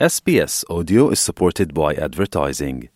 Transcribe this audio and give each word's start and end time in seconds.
SBS 0.00 0.64
Audio 0.68 1.10
is 1.10 1.20
supported 1.20 1.72
by 1.72 1.94
advertising. 1.94 2.88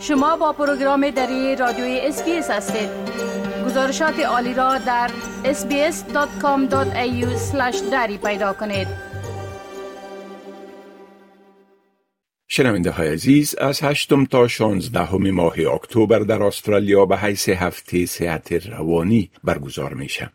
شما 0.00 0.36
با 0.36 0.52
پروگرام 0.52 1.10
دری 1.10 1.56
رادیوی 1.56 2.00
SBS 2.00 2.50
هستید 2.50 2.88
گزارشات 3.66 4.20
عالی 4.20 4.54
را 4.54 4.78
در 4.78 5.10
sbs.com.au 5.44 7.26
دری 7.92 8.18
پیدا 8.18 8.52
کنید 8.52 8.88
شنونده 12.48 12.90
های 12.90 13.08
عزیز 13.08 13.54
از 13.54 13.82
هشتم 13.82 14.24
تا 14.24 14.48
شانزدهم 14.48 15.30
ماه 15.30 15.54
اکتبر 15.74 16.18
در 16.18 16.42
استرالیا 16.42 17.06
به 17.06 17.16
حیث 17.16 17.48
هفته 17.48 18.06
صحت 18.06 18.52
روانی 18.52 19.30
برگزار 19.44 19.94
میشه. 19.94 20.32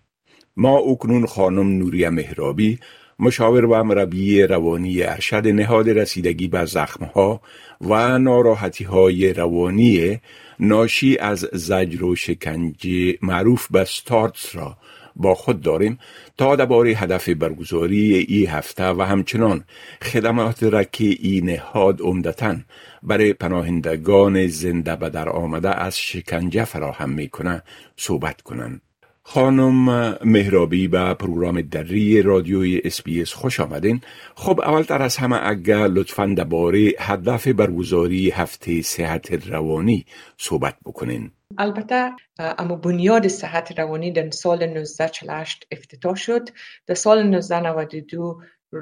ما 0.57 0.77
اکنون 0.77 1.25
خانم 1.25 1.77
نوری 1.77 2.09
مهرابی 2.09 2.79
مشاور 3.19 3.65
و 3.65 3.83
مربی 3.83 4.43
روانی 4.43 5.03
ارشد 5.03 5.47
نهاد 5.47 5.89
رسیدگی 5.89 6.47
به 6.47 6.65
زخمها 6.65 7.41
و 7.81 8.19
ناراحتی 8.19 8.83
های 8.83 9.33
روانی 9.33 10.19
ناشی 10.59 11.17
از 11.17 11.47
زجر 11.53 12.03
و 12.03 12.15
شکنجه 12.15 13.17
معروف 13.21 13.67
به 13.71 13.83
ستارتس 13.83 14.55
را 14.55 14.77
با 15.15 15.35
خود 15.35 15.61
داریم 15.61 15.99
تا 16.37 16.55
درباره 16.55 16.91
هدف 16.91 17.29
برگزاری 17.29 18.13
ای 18.13 18.45
هفته 18.45 18.89
و 18.89 19.01
همچنان 19.01 19.63
خدمات 20.01 20.63
را 20.63 20.83
که 20.83 21.05
این 21.05 21.49
نهاد 21.49 22.01
عمدتا 22.01 22.55
برای 23.03 23.33
پناهندگان 23.33 24.47
زنده 24.47 24.95
به 24.95 25.09
در 25.09 25.29
آمده 25.29 25.81
از 25.81 25.97
شکنجه 25.97 26.65
فراهم 26.65 27.09
می‌کنه 27.09 27.63
صحبت 27.97 28.41
کنند. 28.41 28.81
خانم 29.29 30.17
مهرابی 30.23 30.87
به 30.87 31.13
پروگرام 31.13 31.61
دری 31.61 32.21
رادیوی 32.21 32.81
SBS 32.85 33.33
خوش 33.33 33.59
آمدین. 33.59 34.01
خب 34.35 34.61
اولتر 34.61 35.01
از 35.01 35.17
همه 35.17 35.47
اگر 35.47 35.87
لطفا 35.87 36.33
درباره 36.37 36.91
هدف 36.99 37.47
برگزاری 37.47 38.29
هفته 38.29 38.81
صحت 38.81 39.47
روانی 39.47 40.05
صحبت 40.37 40.75
بکنین. 40.85 41.31
البته 41.57 42.11
اما 42.39 42.75
بنیاد 42.75 43.27
صحت 43.27 43.79
روانی 43.79 44.11
در 44.11 44.29
سال 44.29 44.63
1948 44.63 45.67
افتتاح 45.71 46.15
شد. 46.15 46.49
در 46.87 46.95
سال 46.95 47.19
1992 47.19 48.41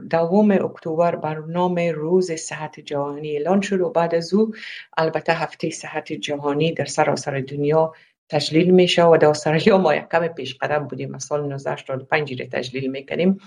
دوم 0.10 0.52
اکتبر 0.52 1.16
برنامه 1.16 1.92
روز 1.92 2.32
صحت 2.32 2.80
جهانی 2.80 3.32
اعلان 3.32 3.62
شد 3.62 3.82
و 3.82 3.90
بعد 3.90 4.16
از 4.16 4.34
او 4.34 4.52
البته 4.98 5.34
هفته 5.34 5.70
صحت 5.70 6.14
جهانی 6.14 6.74
در 6.74 6.86
سراسر 6.86 7.40
دنیا 7.40 7.94
تجلیل 8.30 8.72
میشه 8.72 9.04
و 9.04 9.18
در 9.18 9.28
استرالیا 9.28 9.78
ما 9.78 9.96
یک 9.96 10.04
کم 10.12 10.28
پیش 10.28 10.58
قدم 10.62 10.88
بودیم 10.88 11.16
از 11.16 11.24
سال 11.24 11.40
1985 11.40 12.42
را 12.42 12.48
تجلیل 12.52 12.92
می‌کنیم. 12.92 13.38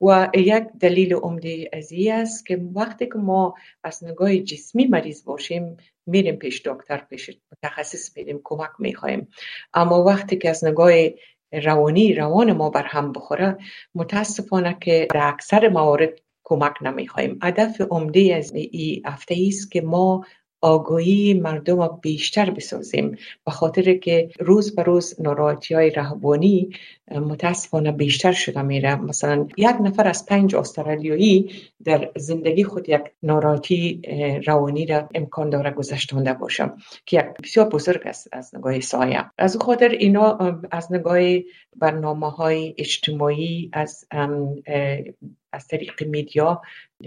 و 0.00 0.28
یک 0.34 0.64
دلیل 0.80 1.14
عمده 1.14 1.70
از 1.72 1.92
است 2.10 2.46
که 2.46 2.60
وقتی 2.74 3.06
که 3.06 3.18
ما 3.18 3.54
از 3.84 4.04
نگاه 4.04 4.38
جسمی 4.38 4.86
مریض 4.86 5.24
باشیم 5.24 5.76
میریم 6.06 6.36
پیش 6.36 6.62
دکتر 6.64 6.96
پیش 7.10 7.30
متخصص 7.52 8.16
میریم 8.16 8.40
کمک 8.44 8.70
می‌خوایم. 8.78 9.28
اما 9.74 10.04
وقتی 10.04 10.36
که 10.36 10.50
از 10.50 10.64
نگاه 10.64 10.92
روانی 11.52 12.14
روان 12.14 12.52
ما 12.52 12.70
بر 12.70 12.82
هم 12.82 13.12
بخوره 13.12 13.58
متاسفانه 13.94 14.76
که 14.80 15.08
در 15.14 15.28
اکثر 15.28 15.68
موارد 15.68 16.10
کمک 16.44 16.82
نمی‌خوایم. 16.82 17.38
هدف 17.42 17.80
عمده 17.80 18.34
از 18.36 18.54
این 18.54 19.02
هفته 19.06 19.36
است 19.48 19.70
که 19.70 19.80
ما 19.80 20.24
آگاهی 20.64 21.34
مردم 21.34 21.78
را 21.78 21.88
بیشتر 21.88 22.50
بسازیم. 22.50 23.16
به 23.44 23.50
خاطر 23.50 23.94
که 23.94 24.30
روز 24.40 24.74
به 24.74 24.82
روز 24.82 25.20
ناراحتی 25.20 25.74
های 25.74 25.90
روانی 25.90 26.70
متاسفانه 27.10 27.92
بیشتر 27.92 28.32
شده 28.32 28.62
میره. 28.62 28.96
مثلا 28.96 29.46
یک 29.56 29.76
نفر 29.80 30.08
از 30.08 30.26
پنج 30.26 30.54
استرالیایی 30.54 31.50
در 31.84 32.10
زندگی 32.16 32.64
خود 32.64 32.88
یک 32.88 33.02
ناراحتی 33.22 34.02
روانی 34.46 34.86
را 34.86 35.08
امکان 35.14 35.50
داره 35.50 35.70
گذشتانده 35.70 36.32
باشه 36.32 36.72
که 37.06 37.16
یک 37.16 37.24
بسیار 37.44 37.68
بزرگ 37.68 38.00
است 38.04 38.28
از 38.32 38.54
نگاه 38.54 38.80
سایه. 38.80 39.24
از 39.38 39.56
خاطر 39.56 39.88
اینا 39.88 40.38
از 40.70 40.92
نگاه 40.92 41.18
برنامه 41.76 42.30
های 42.30 42.74
اجتماعی 42.78 43.70
از 43.72 44.06
از 45.52 45.66
طریق 45.68 46.06
میدیا 46.06 46.62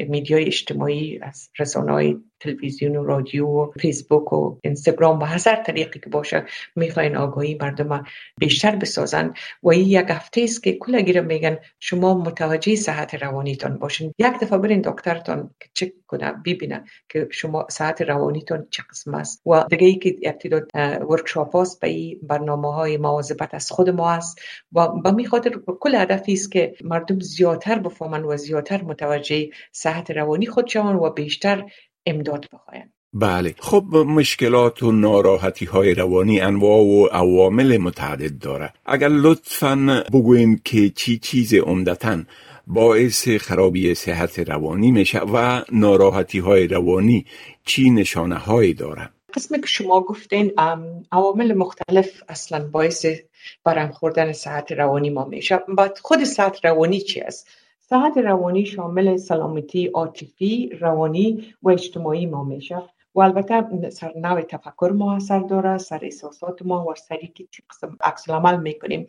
میدیای 0.05 0.45
اجتماعی 0.45 1.19
از 1.21 1.49
رسانه 1.59 1.91
های 1.91 2.17
تلویزیون 2.39 2.95
و 2.95 3.03
رادیو 3.03 3.47
و 3.47 3.71
فیسبوک 3.79 4.33
و 4.33 4.57
اینستاگرام 4.63 5.19
و 5.19 5.25
هر 5.25 5.37
طریقی 5.37 5.99
که 5.99 6.09
باشه 6.09 6.45
می‌خواین 6.75 7.15
آگاهی 7.15 7.57
مردم 7.61 8.03
بیشتر 8.37 8.75
بسازن. 8.75 9.33
و 9.63 9.69
این 9.69 9.87
یک 9.87 10.05
هفته 10.09 10.41
است 10.41 10.63
که 10.63 10.73
کلگی 10.73 11.21
میگن 11.21 11.57
شما 11.79 12.13
متوجه 12.13 12.75
صحت 12.75 13.15
روانیتان 13.15 13.77
باشین. 13.77 14.13
یک 14.19 14.33
دفعه 14.41 14.57
برین 14.57 14.81
دکترتان 14.81 15.49
که 15.59 15.69
چک 15.73 15.91
کنه 16.07 16.33
ببینه 16.45 16.83
که 17.09 17.27
شما 17.31 17.67
صحت 17.69 18.01
روانیتان 18.01 18.67
چه 18.69 18.83
قسم 18.91 19.13
است. 19.13 19.41
و 19.45 19.65
دیگه 19.69 19.87
ای 19.87 19.95
که 19.95 20.15
ابتدا 20.23 20.61
ورکشاپ 21.09 21.55
هاست 21.55 21.81
به 21.81 21.87
این 21.87 22.19
برنامه 22.23 22.73
های 22.73 22.97
مواظبت 22.97 23.53
از 23.53 23.71
خود 23.71 23.89
ما 23.89 24.11
است. 24.11 24.39
و 24.73 24.87
به 24.87 25.23
کل 25.79 25.95
هدفی 25.95 26.33
است 26.33 26.51
که 26.51 26.73
مردم 26.83 27.19
زیادتر 27.19 27.79
بفهمن 27.79 28.23
و 28.23 28.37
زیادتر 28.37 28.81
متوجه 28.81 29.49
روانی 30.09 30.45
خود 30.45 30.67
شوند 30.67 31.01
و 31.01 31.09
بیشتر 31.09 31.65
امداد 32.05 32.45
بخواین. 32.53 32.85
بله. 33.13 33.55
خب 33.59 33.83
مشکلات 33.95 34.83
و 34.83 34.91
ناراحتی 34.91 35.65
های 35.65 35.93
روانی 35.93 36.39
انواع 36.39 36.81
و 36.81 37.05
عوامل 37.05 37.77
متعدد 37.77 38.39
داره 38.39 38.73
اگر 38.85 39.07
لطفا 39.07 40.03
بگوین 40.13 40.61
که 40.65 40.89
چی 40.89 41.17
چیز 41.17 41.53
عمدتا 41.53 42.17
باعث 42.67 43.29
خرابی 43.29 43.95
صحت 43.95 44.39
روانی 44.39 44.91
میشه 44.91 45.19
و 45.19 45.63
ناراحتی 45.71 46.39
های 46.39 46.67
روانی 46.67 47.25
چی 47.65 47.89
نشانه 47.89 48.35
هایی 48.35 48.73
داره 48.73 49.09
قسمی 49.33 49.61
که 49.61 49.67
شما 49.67 50.01
گفتین 50.01 50.51
عوامل 51.11 51.53
مختلف 51.53 52.23
اصلا 52.29 52.67
باعث 52.67 53.05
برم 53.63 53.91
خوردن 53.91 54.31
صحت 54.31 54.71
روانی 54.71 55.09
ما 55.09 55.25
میشه. 55.25 55.59
بعد 55.77 55.99
خود 56.03 56.23
صحت 56.23 56.65
روانی 56.65 57.01
چی 57.01 57.21
است؟ 57.21 57.47
صحت 57.89 58.17
روانی 58.17 58.65
شامل 58.65 59.17
سلامتی 59.17 59.87
عاطفی 59.87 60.69
روانی 60.79 61.53
و 61.61 61.69
اجتماعی 61.69 62.25
ما 62.25 62.43
میشه 62.43 62.81
و 63.15 63.19
البته 63.19 63.89
سر 63.89 64.13
نوع 64.15 64.41
تفکر 64.41 64.91
ما 64.95 65.15
اثر 65.15 65.39
داره 65.39 65.77
سر 65.77 65.99
احساسات 66.01 66.61
ما 66.61 66.85
و 66.85 66.95
سری 66.95 67.27
که 67.27 67.47
چی 67.51 67.63
قسم 67.69 67.97
عکس 68.01 68.29
العمل 68.29 68.61
می‌کنیم 68.61 69.07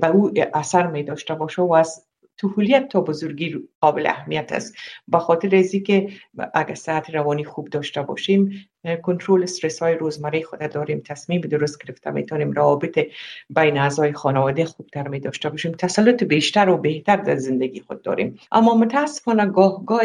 به 0.00 0.10
او 0.10 0.30
اثر 0.54 0.86
می 0.86 1.02
داشته 1.02 1.34
باشه 1.34 1.62
و 1.62 1.72
از 1.72 2.06
طفولیت 2.42 2.88
تا 2.88 3.00
بزرگی 3.00 3.68
قابل 3.80 4.06
اهمیت 4.06 4.52
است. 4.52 4.74
به 5.08 5.18
خاطر 5.18 5.56
ازی 5.56 5.80
که 5.80 6.08
اگر 6.54 6.74
صحت 6.74 7.10
روانی 7.10 7.44
خوب 7.44 7.68
داشته 7.68 8.02
باشیم 8.02 8.68
کنترل 9.02 9.42
استرس 9.42 9.82
های 9.82 9.94
روزمره 9.94 10.42
خود 10.42 10.60
داریم. 10.60 11.00
تصمیم 11.00 11.40
درست 11.40 11.84
گرفته 11.84 12.10
می‌تونیم 12.10 12.52
روابط 12.52 12.98
بین 13.50 13.78
اعضای 13.78 14.12
خانواده 14.12 14.64
خوبتر 14.64 15.08
می 15.08 15.20
داشته 15.20 15.48
باشیم. 15.48 15.72
تسلط 15.72 16.24
بیشتر 16.24 16.68
و 16.68 16.76
بهتر 16.76 17.16
در 17.16 17.36
زندگی 17.36 17.80
خود 17.80 18.02
داریم. 18.02 18.38
اما 18.52 18.74
متاسفانه 18.74 19.46
گاه 19.46 19.84
گاه 19.84 20.02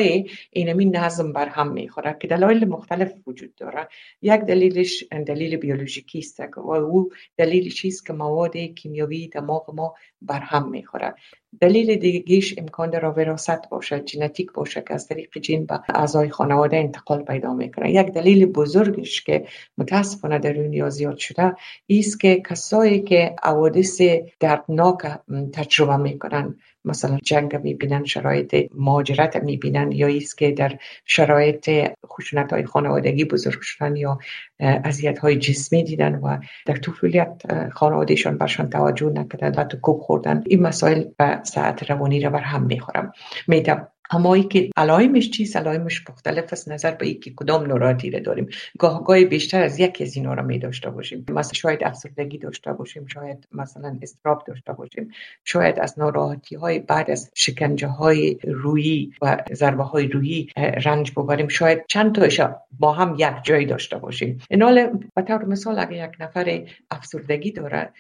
اینمی 0.52 0.86
نظم 0.86 1.34
بر 1.34 1.48
هم 1.48 1.72
می‌خوره 1.72 2.18
که 2.20 2.28
دلایل 2.28 2.68
مختلف 2.68 3.14
وجود 3.28 3.56
داره. 3.56 3.88
یک 4.22 4.42
دلیلش 4.42 5.04
دلیل 5.28 5.58
بیولوژیکی 5.58 6.20
است 6.20 6.40
و 6.58 6.72
او 6.72 7.10
دلیل 7.38 7.72
چیست 7.72 8.06
که 8.06 8.14
مواد 8.14 8.58
کیمیاوی 8.58 9.28
دماغ 9.28 9.76
ما 9.76 9.96
بر 10.22 10.40
هم 10.40 10.70
می‌خوره. 10.70 11.14
دلیل 11.62 11.96
دیگهش 11.96 12.56
امکان 12.58 12.90
داره 12.90 13.08
وراثت 13.08 13.70
باشه 13.70 14.04
ژنتیک 14.06 14.52
باشه 14.52 14.84
که 14.88 14.94
از 14.94 15.08
طریق 15.08 15.38
جین 15.38 15.66
به 15.66 15.80
اعضای 15.90 16.30
خانواده 16.30 16.78
انتقال 16.78 17.24
پیدا 17.24 17.54
می‌کنه. 17.54 17.92
یک 17.92 18.08
دلیل 18.08 18.46
بزرگش 18.70 19.22
که 19.22 19.46
متاسفانه 19.78 20.40
در 20.40 20.54
دنیا 20.54 20.90
زیاد 20.90 21.18
شده 21.18 21.54
است 21.90 22.20
که 22.20 22.42
کسایی 22.50 23.02
که 23.02 23.36
حوادث 23.44 24.02
دردناک 24.40 24.98
تجربه 25.54 25.98
می‌کنن 25.98 26.56
مثلا 26.86 27.18
جنگ 27.24 27.56
می‌بینن 27.56 28.06
شرایط 28.06 28.56
مهاجرت 28.76 29.36
می‌بینن 29.36 29.92
یا 29.92 30.08
ایست 30.08 30.38
که 30.38 30.52
در 30.52 30.78
شرایط 31.06 31.70
خشونت 32.08 32.54
های 32.54 32.66
خانوادگی 32.66 33.26
بزرگ 33.26 33.62
شدن 33.62 33.96
یا 33.96 34.20
اذیت 34.60 35.20
های 35.20 35.36
جسمی 35.36 35.84
دیدن 35.84 36.16
و 36.16 36.38
در 36.66 36.76
طفولیت 36.76 37.42
خانوادهشان 37.72 38.38
برشان 38.38 38.70
توجه 38.70 39.10
نکردن 39.10 39.62
و 39.62 39.64
تو 39.64 39.78
کوب 39.80 40.00
خوردن 40.00 40.44
این 40.48 40.62
مسائل 40.62 41.04
به 41.18 41.40
ساعت 41.44 41.92
روانی 41.92 42.20
را 42.20 42.30
بر 42.30 42.40
هم 42.40 42.64
می‌خورم. 42.64 43.14
میدم 43.48 43.88
اما 44.12 44.34
ای 44.34 44.44
که 44.44 44.70
علائمش 44.78 45.30
چیست؟ 45.30 45.58
علائمش 45.58 46.10
مختلف 46.10 46.54
است. 46.54 46.70
نظر 46.70 46.92
به 46.92 47.06
اینکه 47.06 47.34
کدام 47.36 47.66
ناراحتی 47.66 48.10
را 48.10 48.20
داریم. 48.20 48.50
گاه 48.80 49.04
گاهی 49.04 49.26
بیشتر 49.26 49.64
از 49.64 49.80
یکی 49.80 50.04
از 50.04 50.16
اینا 50.16 50.34
را 50.34 50.44
می 50.44 50.60
داشته 50.60 50.90
باشیم. 50.90 51.26
مثلا 51.30 51.54
شاید 51.54 51.84
افسردگی 51.84 52.38
داشته 52.38 52.74
باشیم. 52.74 53.08
شاید 53.08 53.48
مثلا 53.52 54.00
استراب 54.02 54.44
داشته 54.48 54.74
باشیم. 54.74 55.12
شاید 55.46 55.80
از 55.80 56.00
ناراحتی 56.00 56.56
های 56.56 56.80
بعد 56.80 57.12
از 57.12 57.32
شکنجه 57.36 57.88
های 57.88 58.38
روحی 58.44 59.14
و 59.22 59.38
ضربه 59.54 59.84
های 59.84 60.08
روحی 60.08 60.50
رنج 60.58 61.12
ببریم. 61.12 61.48
شاید 61.48 61.86
چند 61.88 62.16
تایش 62.16 62.42
با 62.80 62.94
هم 62.94 63.16
یک 63.18 63.44
جایی 63.44 63.66
داشته 63.66 63.98
باشیم. 63.98 64.42
این 64.50 64.62
حال 64.62 64.90
به 65.16 65.22
طور 65.22 65.46
مثال 65.46 65.80
اگر 65.80 66.10
یک 66.10 66.16
نفر 66.20 66.62
افسردگی 66.92 67.52
داره 67.52 67.94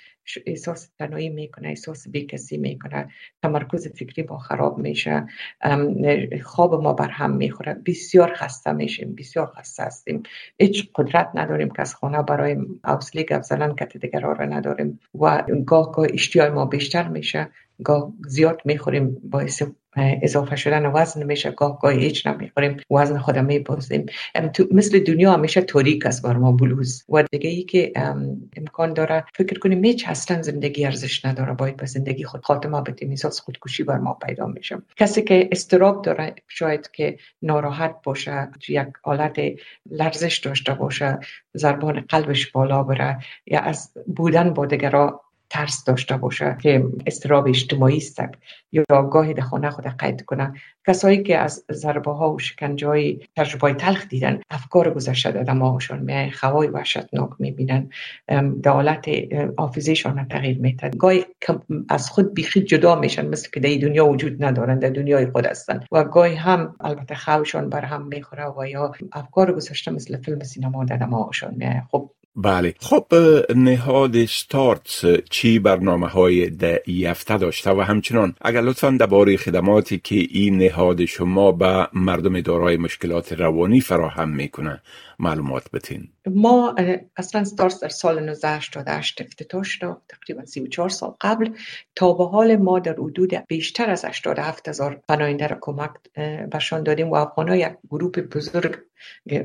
احساس 0.46 0.90
تنهایی 1.00 1.30
می‌کنه 1.30 1.68
احساس 1.68 2.08
بیکسی 2.08 2.58
می‌کنه 2.58 3.08
تمرکز 3.44 3.88
فکری 3.88 4.24
با 4.24 4.38
خراب 4.38 4.78
میشه 4.78 5.26
خواب 6.44 6.84
ما 6.84 6.94
بر 6.94 7.10
هم 7.10 7.32
می‌خوره. 7.32 7.74
بسیار 7.86 8.34
خسته 8.36 8.72
میشیم 8.72 9.16
بسیار 9.16 9.48
خسته 9.58 9.84
هستیم. 9.84 10.24
هیچ 10.60 10.90
قدرت 10.96 11.32
نداریم 11.36 11.70
که 11.70 11.82
از 11.82 11.96
خانه 11.96 12.22
برای 12.24 12.58
حوصله 12.84 13.24
گپ 13.24 13.42
زدن 13.42 13.76
کت 13.76 13.98
دیگر 13.98 14.20
را 14.20 14.46
نداریم. 14.46 15.00
و 15.20 15.44
گاه 15.66 15.92
گاه 15.92 16.08
اشتیای 16.14 16.50
ما 16.50 16.66
بیشتر 16.66 17.08
میشه 17.08 17.50
گاه 17.84 18.14
زیاد 18.28 18.62
می‌خوریم 18.66 19.18
باعث 19.24 19.64
اضافه 20.22 20.56
شدن 20.56 20.86
وزن 20.86 21.24
میشه. 21.24 21.52
گاه 21.52 21.80
گاه 21.80 21.94
هیچ 21.94 22.28
نمی‌خوریم 22.28 22.78
وزن 22.92 23.18
خودم 23.18 23.46
میبازیم 23.46 24.06
مثل 24.72 25.00
دنیا 25.00 25.34
همیشه 25.34 25.62
توریک 25.62 26.06
است 26.06 26.24
بر 26.24 26.34
ما 26.34 26.52
بلوز. 26.52 27.04
و 27.10 27.24
دیگه 27.24 27.50
ای 27.50 27.64
که 27.64 27.92
امکان 28.58 28.94
داره 28.94 29.26
فکر 29.36 29.60
کنیم 29.60 29.80
میچ 29.80 30.06
اصلا 30.08 30.42
زندگی 30.42 30.86
ارزش 30.86 31.26
نداره. 31.26 31.54
باید 31.54 31.78
به 31.78 31.86
زندگی 31.86 32.24
خود 32.24 32.46
خاتمه 32.46 32.82
بدیم. 32.82 33.10
احساس 33.10 33.40
خودکشی 33.40 33.84
بر 33.84 33.98
ما 33.98 34.14
پیدا 34.14 34.46
میشه. 34.46 34.78
کسی 34.98 35.22
که 35.22 35.50
استراب 35.52 36.02
داره 36.06 36.36
شاید 36.48 36.92
که 36.92 37.18
ناراحت 37.42 37.96
باشه 38.04 38.48
یک 38.70 38.88
حالت 39.02 39.40
لرزش 39.92 40.38
داشته 40.38 40.74
باشه 40.74 41.20
ضربان 41.58 42.06
قلبش 42.10 42.52
بالا 42.52 42.84
بره 42.84 43.18
یا 43.46 43.60
از 43.60 43.92
بودن 44.16 44.54
با 44.54 44.66
دیگران 44.66 45.20
ترس 45.50 45.84
داشته 45.84 46.18
باشه 46.18 46.58
که 46.62 46.86
استراب 47.06 47.48
اجتماعی 47.48 47.98
است. 47.98 48.22
یا 48.72 48.84
گاهی 49.12 49.34
در 49.34 49.44
خانه 49.44 49.70
خود 49.70 49.86
قید 49.86 50.26
کنه. 50.26 50.54
کسایی 50.88 51.24
که 51.24 51.38
از 51.38 51.66
ضربه 51.72 52.12
ها 52.12 52.34
و 52.34 52.40
شکنجه 52.40 52.88
های 52.88 53.20
تجربه 53.38 53.74
تلخ 53.74 54.08
دیدن 54.08 54.40
افکار 54.50 54.94
گذشته 54.94 55.32
در 55.32 55.44
دماغشان 55.44 56.00
می 56.00 56.32
خوای 56.32 56.68
وحشتناک 56.68 57.30
می‌بینن 57.40 57.90
دولت 58.64 59.10
حافظهشان 59.58 60.28
تغییر 60.28 60.60
میتن 60.60 60.90
گاهی 60.90 61.26
از 61.90 62.10
خود 62.10 62.34
بیخی 62.34 62.62
جدا 62.62 62.96
میشن 62.96 63.28
مثل 63.28 63.50
که 63.54 63.60
در 63.60 63.70
دنیا 63.70 64.08
وجود 64.08 64.44
ندارن 64.44 64.80
در 64.80 64.90
دنیای 64.90 65.26
خود 65.26 65.46
هستن. 65.46 65.80
و 65.92 66.04
گاهی 66.04 66.36
هم 66.36 66.76
البته 66.80 67.16
خوشان 67.16 67.70
بر 67.70 67.86
هم 67.86 68.08
می‌خوره 68.08 68.46
و 68.58 68.68
یا 68.68 68.92
افکار 69.12 69.54
گذشته 69.54 69.92
مثل 69.92 70.18
فیلم 70.18 70.44
سینما 70.44 70.86
در 70.86 70.98
دماغشان 70.98 71.54
می 71.58 71.82
خب 71.92 72.12
بله. 72.36 72.74
خب 72.80 73.06
نهاد 73.56 74.26
ستارت 74.26 75.24
چی 75.30 75.60
برنامه 75.60 76.08
های 76.08 76.50
ده 76.50 76.84
یفته 76.88 77.38
داشته 77.38 77.72
و 77.72 77.82
همچنان 77.82 78.36
اگر 78.42 78.62
لطفا 78.62 78.90
درباره 79.00 79.38
خدماتی 79.38 80.00
که 80.00 80.16
این 80.16 80.58
نهاد 80.58 81.06
شما 81.06 81.52
به 81.52 81.88
مردم 81.94 82.42
دارای 82.42 82.78
مشکلات 82.78 83.34
روانی 83.34 83.82
فراهم 83.82 84.30
می‌کنه 84.30 84.82
معلومات 85.20 85.72
بتین. 85.74 86.08
ما 86.26 86.76
اصلا 87.18 87.44
ستارت 87.44 87.82
در 87.82 87.90
سال 87.90 88.30
1988 88.30 89.22
افتتاح 89.22 89.64
شد 89.64 90.02
تقریبا 90.10 90.46
34 90.46 90.90
سال 90.90 91.16
قبل 91.22 91.50
تا 91.96 92.14
به 92.14 92.26
حال 92.26 92.56
ما 92.56 92.80
در 92.80 92.94
حدود 92.94 93.34
بیشتر 93.34 93.90
از 93.90 94.06
87 94.06 94.68
هزار 94.68 95.02
پناهنده 95.08 95.48
را 95.48 95.58
کمک 95.62 95.92
برشان 96.52 96.84
دادیم 96.84 97.10
و 97.10 97.16
افغان 97.16 97.54
یک 97.54 97.74
گروپ 97.90 98.20
بزرگ 98.20 98.76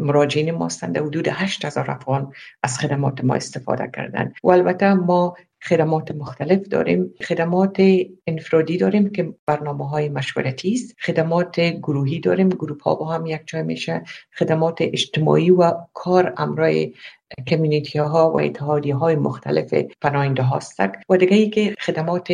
مراجعین 0.00 0.50
ما 0.50 0.66
هستند 0.66 0.98
حدود 0.98 1.28
8 1.28 1.64
هزار 1.64 1.90
افغان 1.90 2.32
خدمات 2.78 3.24
ما 3.24 3.34
استفاده 3.34 3.90
کردن. 3.96 4.32
و 4.44 4.50
البته 4.50 4.94
ما 4.94 5.36
خدمات 5.62 6.10
مختلف 6.10 6.68
داریم. 6.68 7.14
خدمات 7.28 7.76
انفرادی 8.26 8.76
داریم 8.76 9.10
که 9.10 9.34
برنامه 9.46 9.88
های 9.88 10.08
مشورتی 10.08 10.72
است. 10.72 10.94
خدمات 11.00 11.60
گروهی 11.60 12.20
داریم. 12.20 12.48
گروه 12.48 12.82
ها 12.82 12.94
با 12.94 13.06
هم 13.06 13.26
یک 13.26 13.40
جای 13.46 13.62
میشه. 13.62 14.02
خدمات 14.38 14.76
اجتماعی 14.80 15.50
و 15.50 15.72
کار 15.94 16.34
امرای 16.36 16.94
کمیونیتی 17.46 17.98
ها 17.98 18.30
و 18.30 18.40
اتحادی 18.40 18.90
های 18.90 19.16
مختلف 19.16 19.74
پناهنده 20.00 20.42
هستند 20.42 20.96
و 21.08 21.16
دیگه 21.16 21.36
ای 21.36 21.50
که 21.50 21.74
خدمات 21.80 22.32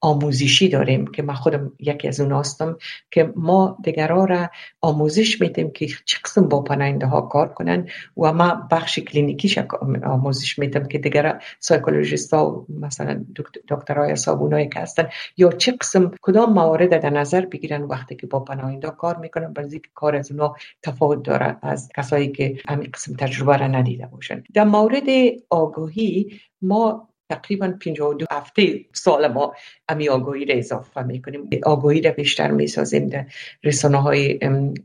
آموزشی 0.00 0.68
داریم 0.68 1.06
که 1.06 1.22
من 1.22 1.34
خودم 1.34 1.72
یکی 1.78 2.08
از 2.08 2.20
اون 2.20 2.32
هستم 2.32 2.78
که 3.10 3.32
ما 3.36 3.78
دیگرها 3.82 4.24
را 4.24 4.50
آموزش 4.80 5.40
میدیم 5.40 5.70
که 5.70 5.86
چه 6.04 6.18
قسم 6.24 6.48
با 6.48 6.62
پناهنده 6.62 7.06
ها 7.06 7.20
کار 7.20 7.48
کنن 7.48 7.88
و 8.16 8.32
ما 8.32 8.68
بخش 8.70 8.98
کلینیکیش 8.98 9.58
آموزش 10.04 10.58
میدم 10.58 10.84
که 10.84 10.98
دیگر 10.98 11.42
psychologist 11.58 12.34
ها 12.34 12.66
مثلا 12.80 13.24
دکترای 13.68 14.16
صابونایی 14.16 14.68
که 14.68 14.80
هستن 14.80 15.08
یا 15.36 15.52
چه 15.52 15.72
قسم 15.72 16.10
کدام 16.22 16.52
موارد 16.52 17.02
در 17.02 17.10
نظر 17.10 17.46
بگیرن 17.46 17.82
وقتی 17.82 18.16
که 18.16 18.26
با 18.26 18.40
پناهنده 18.40 18.90
کار 18.90 19.16
می‌کنن 19.16 19.52
برای 19.52 19.80
کار 19.94 20.16
از 20.16 20.30
اونا 20.30 20.54
تفاوت 20.82 21.22
داره 21.22 21.56
از 21.62 21.88
کسایی 21.96 22.32
که 22.32 22.58
همین 22.68 22.88
قسم 22.94 23.14
تجربه 23.16 23.56
را 23.56 23.66
ندیده 23.66 24.06
باشن. 24.06 24.44
در 24.54 24.64
مورد 24.64 25.08
آگاهی 25.50 26.40
ما 26.62 27.09
تقریبا 27.30 27.74
52 27.80 28.26
هفته 28.30 28.84
سال 28.92 29.26
ما 29.26 29.54
امی 29.88 30.08
آگاهی 30.08 30.44
را 30.44 30.54
اضافه 30.54 31.02
می‌کنیم. 31.02 31.50
آگاهی 31.62 32.00
را 32.00 32.10
بیشتر 32.10 32.50
می‌سازیم. 32.50 33.06
در 33.06 33.26
رسانه 33.64 33.98
های 33.98 34.38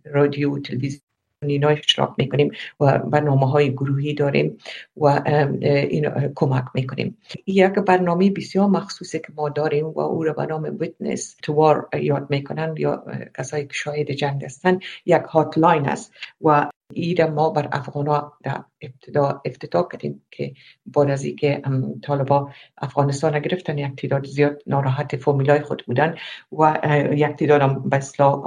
رادیو 0.06 0.56
و 0.56 0.60
تلویزیون 0.60 1.02
اینا 1.42 1.70
اشتراک 1.70 2.10
می‌کنیم 2.18 2.52
و 2.80 3.00
برنامه 3.00 3.50
های 3.50 3.72
گروهی 3.72 4.14
داریم 4.14 4.58
و 4.98 5.06
این 5.62 6.10
کمک 6.36 6.66
می‌کنیم. 6.74 7.18
یک 7.48 7.74
برنامه 7.74 8.32
بسیار 8.32 8.68
مخصوصی 8.68 9.20
که 9.20 9.28
ما 9.36 9.50
داریم 9.50 9.86
و 9.86 10.00
او 10.00 10.24
را 10.24 10.34
به 10.34 10.46
نام 10.46 10.78
ویتنس 10.80 11.36
تو 11.44 11.54
وار 11.54 11.90
یاد 12.02 12.28
می‌کنن 12.30 12.76
یا 12.78 13.06
کسایی 13.38 13.66
که 13.66 13.74
شاهد 13.74 14.12
جنگ 14.12 14.46
هستن 14.46 14.80
یک 15.06 15.22
هاتلاین 15.22 15.90
است 15.90 16.14
و 16.42 16.70
ایره 16.94 17.26
ما 17.26 17.50
بر 17.50 17.70
افغان 17.72 18.32
در 18.44 18.64
ابتدا 18.82 19.42
افتتاح 19.46 19.88
کردیم 19.92 20.22
که 20.32 20.54
بعد 20.86 21.10
از 21.10 21.24
اینکه 21.24 21.62
طالبا 22.04 22.52
افغانستان 22.78 23.40
گرفتن 23.40 23.78
یک 23.78 23.96
تعداد 23.96 24.26
زیاد 24.26 24.62
ناراحت 24.68 25.16
فامیلای 25.16 25.60
خود 25.60 25.84
بودن 25.88 26.16
و 26.52 26.80
یک 27.14 27.36
تعداد 27.36 27.62
هم 27.62 27.90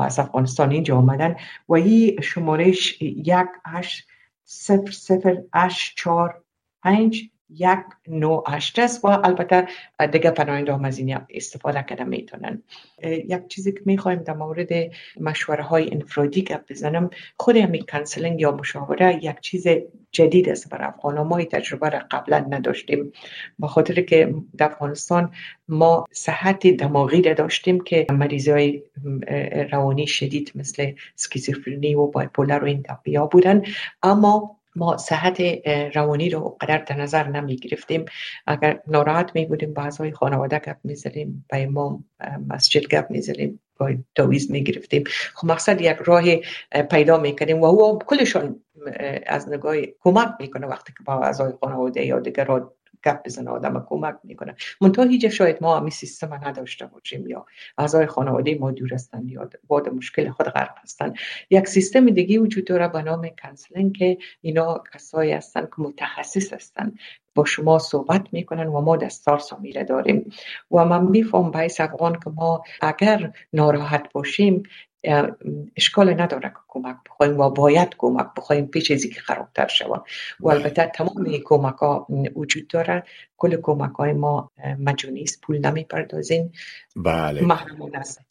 از 0.01 0.19
افغانستان 0.19 0.71
اینجا 0.71 0.97
آمدن. 0.97 1.37
و 1.69 1.75
این 1.75 2.21
شمارش 2.21 3.03
یک 3.03 3.47
هشت 3.67 4.07
صفر 4.45 4.91
صفر 4.91 5.43
هشت 5.55 5.93
چار 5.97 6.43
پنج 6.83 7.31
یک 7.51 7.79
نو 8.09 8.43
هشت 8.49 8.79
است 8.79 9.05
و 9.05 9.09
البته 9.09 9.67
دیگه 10.13 10.31
پناهنده 10.31 10.73
هم 10.73 10.85
از 10.85 10.99
این 10.99 11.19
استفاده 11.31 11.85
کرده 11.89 12.05
می‌تونن. 12.05 12.63
یک 13.03 13.49
چیزی 13.49 13.73
که 13.73 13.81
می‌خوایم 13.85 14.19
در 14.19 14.35
مورد 14.35 14.69
مشوره 15.21 15.63
های 15.63 15.93
انفرادی 15.93 16.43
گپ 16.43 16.71
بزنم 16.71 17.11
خود 17.37 17.57
همین 17.57 17.85
counselling 17.93 18.41
یا 18.41 18.53
مشاوره 18.53 19.25
یک 19.25 19.41
چیز 19.41 19.67
جدید 20.13 20.49
است 20.49 20.71
برای 20.71 20.87
افغان 20.87 21.21
ما 21.21 21.45
تجربه 21.45 21.89
را 21.89 21.99
قبلا 22.11 22.39
نداشتیم. 22.39 23.13
به 23.59 23.67
خاطر 23.67 24.01
که 24.01 24.35
در 24.57 24.67
افغانستان 24.67 25.33
ما 25.69 26.05
صحت 26.13 26.67
دماغی 26.67 27.23
را 27.23 27.35
داشتیم 27.35 27.81
که 27.81 28.07
مریض 28.11 28.49
های 28.49 28.83
روانی 29.73 30.07
شدید 30.07 30.53
مثل 30.55 30.93
سکیزوفرنی 31.15 31.95
و 31.95 32.07
بایپولر 32.07 32.65
و 32.65 32.67
این 32.67 32.85
بودن. 33.31 33.63
اما 34.03 34.58
ما 34.79 34.97
صحت 34.97 35.43
روانی 35.95 36.31
رو 36.31 36.57
قدر 36.61 36.79
در 36.79 36.97
نظر 36.97 37.29
نمی 37.29 37.57
گرفتیم 37.57 38.05
اگر 38.47 38.81
ناراحت 38.87 39.31
می 39.35 39.47
بودیم 39.47 39.75
بعضای 39.75 40.13
خانواده 40.13 40.59
گپ 40.59 40.77
می 40.85 40.95
زدیم 40.95 41.45
به 41.49 41.63
امام 41.63 42.05
مسجد 42.49 42.87
گپ 42.89 43.11
می 43.11 43.23
زدیم 43.23 43.61
دویز 44.15 44.51
می 44.51 44.65
گرفتیم 44.65 45.05
خب 45.35 45.47
مقصد 45.47 45.81
یک 45.81 45.97
راه 46.05 46.25
پیدا 46.91 47.19
می 47.19 47.35
کردیم 47.35 47.61
و 47.61 47.65
او 47.65 47.99
کلشان 47.99 48.61
از 49.27 49.49
نگاه 49.49 49.77
کمک 50.01 50.29
می‌کنه 50.41 50.67
وقتی 50.67 50.93
که 50.93 51.05
با 51.05 51.15
اعضای 51.15 51.53
خانواده 51.61 52.07
یا 52.07 52.21
دیگر 52.21 52.45
گپ 53.05 53.25
بزنه 53.25 53.51
آدم 53.51 53.87
کمک 53.89 54.15
می‌کنه. 54.25 54.55
منتها 54.81 55.05
هیچ 55.05 55.27
شاید 55.27 55.57
ما 55.61 55.79
همی 55.79 55.91
سیستم 55.91 56.35
نداشته 56.35 56.87
باشیم 56.87 57.29
یا 57.29 57.47
اعضای 57.79 58.07
خانواده 58.07 58.59
ما 58.59 58.71
دور 58.71 58.95
هستن 58.95 59.29
یا 59.29 59.51
بعد 59.71 59.89
مشکل 59.89 60.31
خود 60.31 60.47
غرق 60.47 60.79
هستن. 60.83 61.15
یک 61.51 61.69
سیستم 61.69 62.11
دیگه 62.11 62.39
وجود 62.39 62.65
داره 62.65 62.89
به 62.89 63.03
نام 63.03 63.29
counselling 63.43 63.97
که 63.97 64.19
اینا 64.41 64.83
کسایی 64.95 65.33
هستن 65.33 65.61
که 65.61 65.73
متخصص 65.79 66.53
هستن. 66.53 66.93
با 67.35 67.45
شما 67.45 67.79
صحبت 67.79 68.23
می‌کنن 68.33 68.67
و 68.67 68.81
ما 68.81 68.97
د 68.97 69.02
STARTTS 69.02 69.39
امیره 69.39 69.85
داریم. 69.85 70.31
و 70.71 70.85
من 70.85 71.05
میفهم 71.05 71.51
باعث 71.51 71.81
افغان 71.81 72.13
که 72.13 72.31
ما 72.31 72.63
اگر 72.81 73.33
ناراحت 73.53 74.13
باشیم 74.13 74.63
اشکال 75.77 76.21
نداره 76.21 76.49
که 76.49 76.57
کمک 76.69 76.97
بخوایم 77.07 77.41
و 77.41 77.51
باید 77.51 77.95
کمک 77.99 78.27
بخوایم 78.37 78.67
پیش 78.67 78.91
ازی 78.91 79.09
که 79.09 79.21
خرابتر 79.21 79.67
شود. 79.67 80.05
و 80.41 80.49
البته 80.49 80.87
تمام 80.95 81.39
کمک 81.45 81.75
ها 81.75 82.07
وجود 82.37 82.69
داره 82.69 83.05
کل 83.39 83.57
کمک 83.63 83.93
های 83.93 84.13
ما 84.13 84.51
مجانی 84.79 85.23
است 85.23 85.41
پول 85.41 85.59
نمی 85.59 85.85
پردازیم 85.85 86.53
بله 86.97 87.47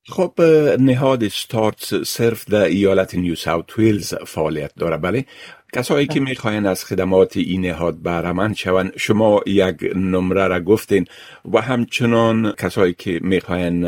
خب 0.09 0.41
نهاد 0.79 1.27
ستارت 1.27 2.03
صرف 2.03 2.45
در 2.49 2.63
ایالت 2.63 3.15
نیو 3.15 3.35
ساوت 3.35 3.79
ویلز 3.79 4.13
فعالیت 4.13 4.71
داره 4.75 4.97
بله. 4.97 5.25
کسایی 5.73 6.07
که 6.07 6.19
می‌خواین 6.19 6.65
از 6.65 6.85
خدمات 6.85 7.37
این 7.37 7.65
نهاد 7.65 7.95
بهرمند 7.95 8.55
شوند 8.55 8.91
شما 8.97 9.41
یک 9.45 9.75
نمره 9.95 10.47
را 10.47 10.59
گفتین 10.59 11.05
و 11.53 11.61
همچنان 11.61 12.51
کسایی 12.51 12.93
که 12.93 13.19
می‌خواین 13.23 13.85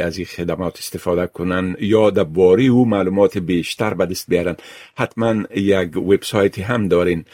از 0.00 0.16
این 0.16 0.26
خدمات 0.26 0.78
استفاده 0.78 1.26
کنن 1.26 1.76
یا 1.80 2.10
در 2.10 2.24
باری 2.24 2.68
او 2.68 2.88
معلومات 2.88 3.38
بیشتر 3.38 3.94
به 3.94 4.06
دست 4.06 4.30
بیارن 4.30 4.56
حتما 4.96 5.34
یک 5.54 5.96
وبسایتی 5.96 6.62
هم 6.62 6.88
دارین 6.88 7.24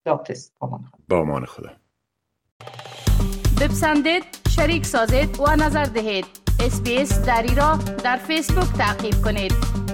با 1.09 1.17
امان 1.17 1.45
خدا. 1.45 1.69
بپسندید 3.61 4.23
شریک 4.49 4.85
سازید 4.85 5.39
و 5.39 5.55
نظر 5.55 5.83
دهید. 5.83 6.25
اسپیس 6.59 7.25
دری 7.25 7.55
را 7.55 7.79
در 8.03 8.17
فیسبوک 8.17 8.77
تعقیب 8.77 9.13
کنید. 9.25 9.84